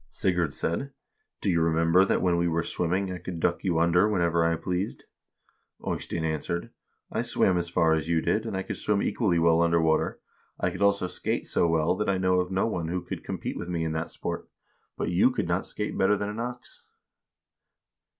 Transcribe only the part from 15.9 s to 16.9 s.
better than an ox.'